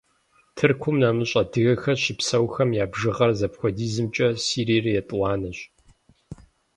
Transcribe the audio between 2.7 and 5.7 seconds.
я бжыгъэр зыхуэдизымкӀэ Сириер етӀуанэщ.